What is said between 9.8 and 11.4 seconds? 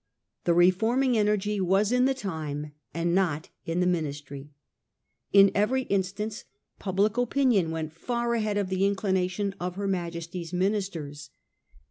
Majesty's ministers.